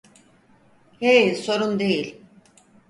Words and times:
Hey, 0.99 1.35
sorun 1.35 1.79
değil. 1.79 2.21